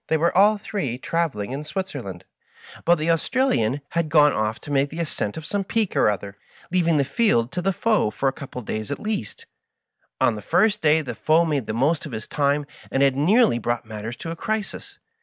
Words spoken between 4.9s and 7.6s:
ascent of some peak or other, leaving the field